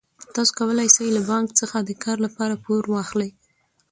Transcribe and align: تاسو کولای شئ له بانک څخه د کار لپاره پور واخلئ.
تاسو 0.35 0.51
کولای 0.59 0.87
شئ 0.95 1.07
له 1.17 1.21
بانک 1.29 1.47
څخه 1.59 1.77
د 1.81 1.89
کار 2.03 2.17
لپاره 2.25 2.61
پور 2.63 2.83
واخلئ. 2.93 3.31